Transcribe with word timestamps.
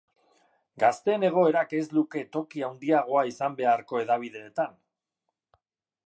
Gazteen 0.83 1.25
egoerak 1.27 1.75
ez 1.79 1.83
luke 1.97 2.23
toki 2.35 2.63
handiagoa 2.69 3.25
izan 3.33 3.59
beharko 3.59 4.01
hedabideetan? 4.01 4.73